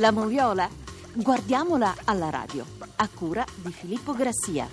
[0.00, 0.66] La moviola?
[1.12, 2.64] Guardiamola alla radio,
[3.00, 4.68] a cura di Filippo Grassia.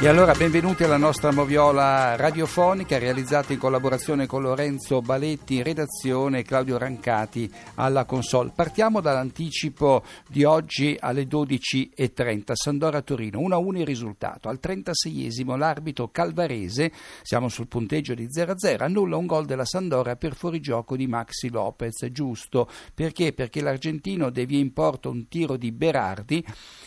[0.00, 6.38] E allora benvenuti alla nostra moviola radiofonica realizzata in collaborazione con Lorenzo Baletti in redazione
[6.38, 8.52] e Claudio Rancati alla console.
[8.54, 14.48] Partiamo dall'anticipo di oggi alle 12.30, Sandora Torino, 1-1 il risultato.
[14.48, 16.92] Al 36esimo l'arbitro Calvarese,
[17.22, 22.06] siamo sul punteggio di 0-0, annulla un gol della Sandora per fuorigioco di Maxi Lopez,
[22.12, 23.32] giusto, perché?
[23.32, 26.44] Perché l'argentino devia in porto un tiro di Berardi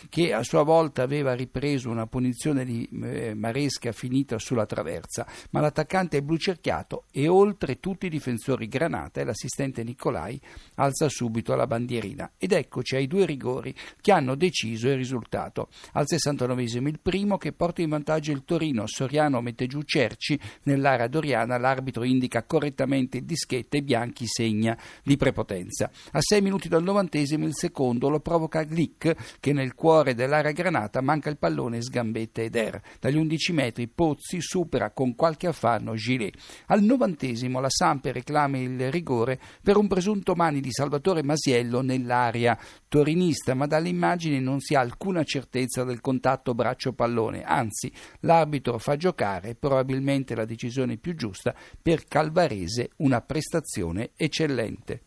[0.08, 5.60] che a sua volta aveva ripreso una punizione di eh, Maresca finita sulla traversa, ma
[5.60, 10.40] l'attaccante è blu cerchiato e oltre tutti i difensori Granata e l'assistente Nicolai
[10.76, 12.32] alza subito la bandierina.
[12.38, 15.68] Ed eccoci ai due rigori che hanno deciso il risultato.
[15.92, 21.08] Al 69esimo il primo che porta in vantaggio il Torino, Soriano mette giù Cerci, nell'area
[21.08, 25.90] doriana l'arbitro indica correttamente il dischetto e Bianchi segna di prepotenza.
[26.12, 31.00] A sei minuti dal novantesimo il secondo lo provoca Glick che nel cuore dell'area granata
[31.00, 32.80] manca il pallone sgambetta ed Eder.
[33.00, 36.36] Dagli 11 metri Pozzi supera con qualche affanno Gilet.
[36.66, 42.58] Al novantesimo la Sampe reclama il rigore per un presunto mani di Salvatore Masiello nell'area
[42.88, 48.96] torinista, ma dalle immagini non si ha alcuna certezza del contatto braccio-pallone, anzi l'arbitro fa
[48.96, 55.02] giocare probabilmente la decisione più giusta per Calvarese, una prestazione eccellente.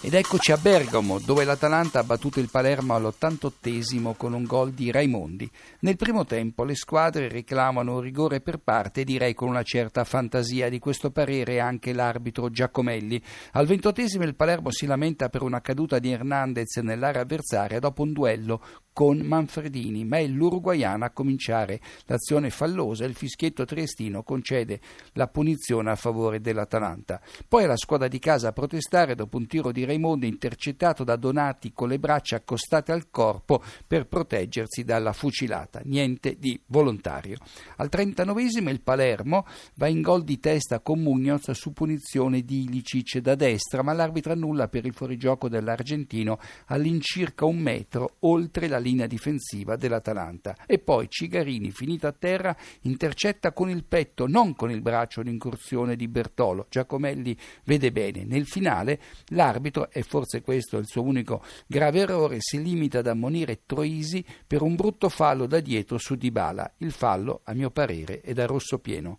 [0.00, 4.92] Ed eccoci a Bergamo, dove l'Atalanta ha battuto il Palermo all'88 con un gol di
[4.92, 5.50] Raimondi.
[5.80, 10.68] Nel primo tempo le squadre reclamano un rigore per parte, direi con una certa fantasia.
[10.68, 13.20] Di questo parere anche l'arbitro Giacomelli.
[13.52, 18.12] Al ventottesimo il Palermo si lamenta per una caduta di Hernandez nell'area avversaria dopo un
[18.12, 18.62] duello
[18.98, 24.80] con Manfredini, ma è l'Uruguayana a cominciare l'azione fallosa il fischietto triestino concede
[25.12, 27.20] la punizione a favore dell'Atalanta.
[27.46, 31.16] Poi è la squadra di casa a protestare dopo un tiro di Raimondo intercettato da
[31.16, 35.80] Donati con le braccia accostate al corpo per proteggersi dalla fucilata.
[35.84, 37.38] Niente di volontario.
[37.76, 43.18] Al 39 il Palermo va in gol di testa con Mugnoz su punizione di Ilicic
[43.18, 49.06] da destra, ma l'arbitro annulla per il fuorigioco dell'argentino all'incirca un metro oltre la linea
[49.06, 50.56] difensiva dell'Atalanta.
[50.66, 55.96] E poi Cigarini, finito a terra, intercetta con il petto, non con il braccio, l'incursione
[55.96, 56.66] di Bertolo.
[56.68, 58.24] Giacomelli vede bene.
[58.24, 63.06] Nel finale l'arbitro, e forse questo è il suo unico grave errore, si limita ad
[63.06, 66.74] ammonire Troisi per un brutto fallo da dietro su Dybala.
[66.78, 69.18] Il fallo, a mio parere, è da rosso pieno.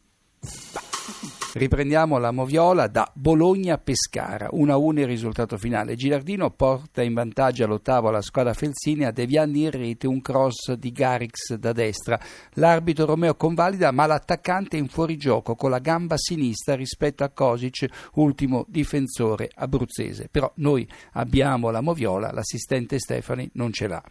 [1.52, 5.96] Riprendiamo la moviola da Bologna-Pescara, 1-1 il risultato finale.
[5.96, 11.56] Gilardino porta in vantaggio all'ottavo la squadra Felsinea, deviando in rete un cross di Garix
[11.56, 12.20] da destra.
[12.54, 17.88] L'arbitro Romeo convalida, ma l'attaccante è in fuorigioco con la gamba sinistra rispetto a Kosic,
[18.14, 20.28] ultimo difensore abruzzese.
[20.30, 24.04] Però noi abbiamo la moviola, l'assistente Stefani non ce l'ha.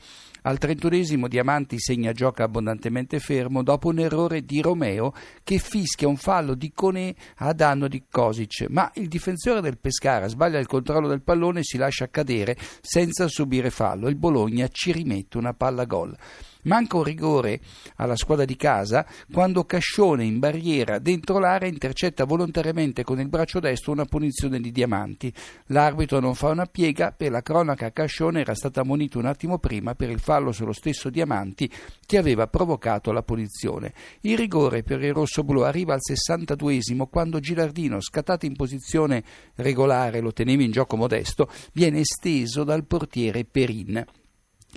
[0.43, 5.13] Al trentunesimo Diamanti segna gioca abbondantemente fermo dopo un errore di Romeo
[5.45, 10.29] che fischia un fallo di Conè a danno di Kosic, ma il difensore del Pescara
[10.29, 14.09] sbaglia il controllo del pallone e si lascia cadere senza subire fallo.
[14.09, 16.17] Il Bologna ci rimette una palla gol.
[16.65, 17.61] Manca un rigore
[17.97, 23.61] alla squadra di casa quando Cascione in barriera dentro l'area intercetta volontariamente con il braccio
[23.61, 25.33] destro una punizione di diamanti.
[25.67, 29.95] L'arbitro non fa una piega, per la cronaca Cascione era stata ammonito un attimo prima
[29.95, 31.71] per il fallo sullo stesso diamanti
[32.05, 33.93] che aveva provocato la punizione.
[34.23, 39.23] Il rigore per il rossoblu arriva al 62esimo quando Gilardino, scattato in posizione
[39.55, 44.05] regolare, lo teneva in gioco modesto, viene esteso dal portiere Perin.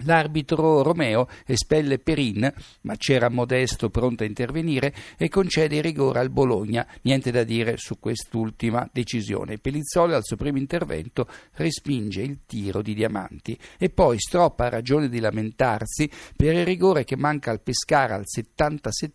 [0.06, 6.32] L'arbitro Romeo espelle Perin, ma c'era Modesto pronto a intervenire e concede il rigore al
[6.32, 6.88] Bologna.
[7.02, 9.58] Niente da dire su quest'ultima decisione.
[9.58, 15.08] Pellizzoli al suo primo intervento respinge il tiro di Diamanti e poi Stroppa ha ragione
[15.08, 19.10] di lamentarsi per il rigore che manca al Pescara al 77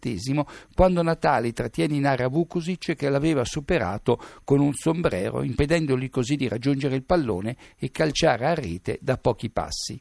[0.74, 6.48] quando Natali trattiene in area Vukusic che l'aveva superato con un sombrero, impedendogli così di
[6.48, 9.98] raggiungere il pallone e calciare a rete da pochi passi.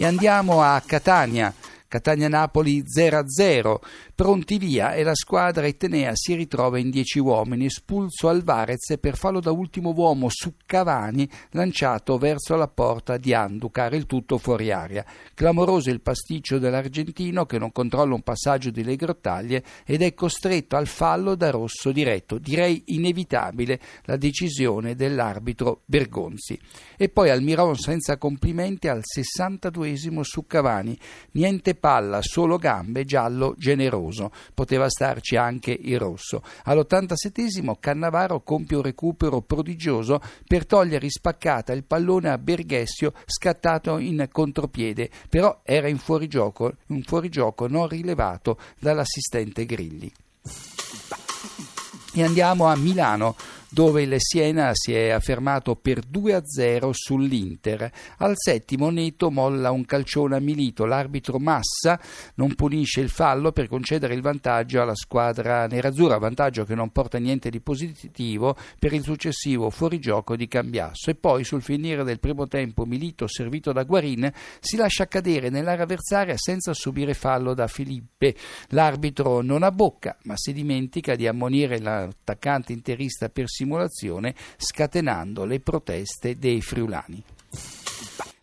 [0.00, 1.52] E andiamo a Catania.
[1.88, 3.80] Catania-Napoli 0-0
[4.18, 9.38] pronti via e la squadra etnea si ritrova in dieci uomini, espulso Alvarez per fallo
[9.38, 15.06] da ultimo uomo su Cavani lanciato verso la porta di Anducar, il tutto fuori aria.
[15.34, 20.74] Clamoroso il pasticcio dell'argentino che non controlla un passaggio di Le Grottaglie ed è costretto
[20.74, 26.58] al fallo da rosso diretto, direi inevitabile la decisione dell'arbitro Bergonzi.
[26.96, 30.98] E poi Almiron senza complimenti al 62esimo su Cavani,
[31.34, 36.42] niente palla, solo gambe, giallo generoso clamoroso, poteva starci anche il rosso.
[36.64, 44.28] All'87 Cannavaro compie un recupero prodigioso per togliere spaccata il pallone a Berghessio scattato in
[44.30, 50.10] contropiede, però era in fuorigioco, un fuorigioco non rilevato dall'assistente Grilli.
[52.14, 53.36] E andiamo a Milano
[53.70, 57.90] dove il Siena si è affermato per 2-0 sull'Inter.
[58.18, 62.00] Al settimo Neto molla un calcione a Milito, l'arbitro Massa
[62.34, 67.18] non punisce il fallo per concedere il vantaggio alla squadra nerazzurra, vantaggio che non porta
[67.18, 72.46] niente di positivo per il successivo fuorigioco di Cambiasso e poi sul finire del primo
[72.46, 74.30] tempo Milito servito da Guarin
[74.60, 78.34] si lascia cadere nell'area avversaria senza subire fallo da Filippe.
[78.68, 86.38] L'arbitro non abbocca ma si dimentica di ammonire l'attaccante interista per simulazione scatenando le proteste
[86.38, 87.20] dei friulani.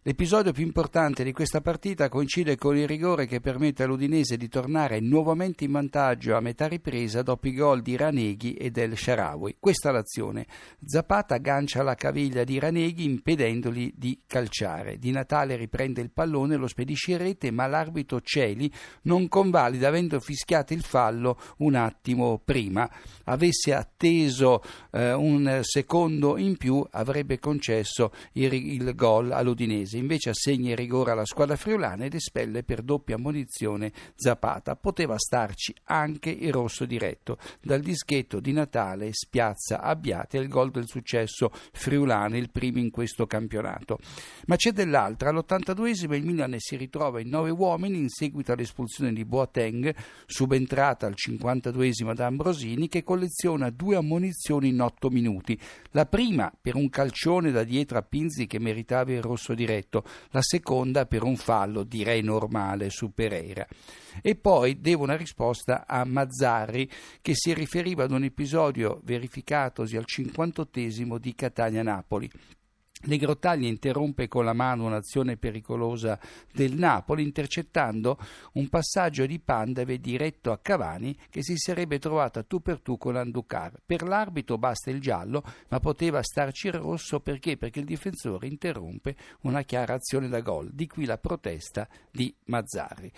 [0.07, 4.99] L'episodio più importante di questa partita coincide con il rigore che permette all'Udinese di tornare
[4.99, 9.55] nuovamente in vantaggio a metà ripresa dopo i gol di Raneghi e del Sharawi.
[9.59, 10.45] Questa l'azione.
[10.85, 14.99] Zapata aggancia la caviglia di Raneghi impedendogli di calciare.
[14.99, 18.71] Di Natale riprende il pallone lo spedisce in rete, ma l'arbitro Celi
[19.05, 22.87] non convalida avendo fischiato il fallo un attimo prima.
[23.23, 24.61] Avesse atteso
[24.91, 31.12] eh, un secondo in più avrebbe concesso il, il gol all'Udinese invece assegna il rigore
[31.12, 34.75] alla squadra friulana ed espelle per doppia munizione Zapata.
[34.75, 37.38] Poteva starci anche il rosso diretto.
[37.62, 43.25] Dal dischetto di Natale spiazza Abbiate il gol del successo friulano, il primo in questo
[43.25, 44.00] campionato.
[44.47, 45.30] Ma c'è dell'altra.
[45.30, 49.94] All'82esimo il Milan si ritrova in nove uomini in seguito all'espulsione di Boateng,
[50.25, 55.59] subentrata al 52esimo da Ambrosini, che colleziona due ammonizioni in otto minuti.
[55.91, 60.03] La prima per un calcione da dietro a Pinzi che meritava il rosso diretto diretto,
[60.31, 63.65] la seconda per un fallo direi normale su Pereira.
[64.21, 66.89] E poi devo una risposta a Mazzarri
[67.21, 72.31] che si riferiva ad un episodio verificatosi al 58 di Catania-Napoli.
[73.07, 76.19] Le Grottaglie interrompe con la mano un'azione pericolosa
[76.51, 78.17] del Napoli, intercettando
[78.53, 83.15] un passaggio di Pandave diretto a Cavani che si sarebbe trovata tu per tu con
[83.15, 83.79] Anducar.
[83.85, 87.57] Per l'arbitro basta il giallo, ma poteva starci il rosso perché?
[87.57, 90.71] Perché il difensore interrompe una chiara azione da gol.
[90.71, 93.11] Di qui la protesta di Mazzarri.